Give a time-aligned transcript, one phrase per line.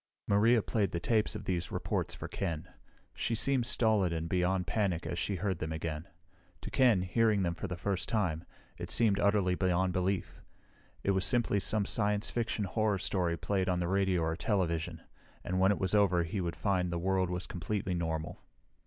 [0.25, 2.67] Maria played the tapes of these reports for Ken.
[3.13, 6.07] She seemed stolid and beyond panic as she heard them again.
[6.61, 8.43] To Ken, hearing them for the first time,
[8.79, 10.41] it seemed utterly beyond belief.
[11.03, 15.03] It was simply some science fiction horror story played on the radio or television,
[15.43, 18.41] and when it was over he would find the world was completely normal.